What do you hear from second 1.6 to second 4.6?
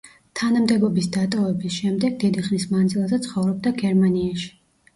შემდეგ დიდი ხნის მანძილზე ცხოვრობდა გერმანიაში.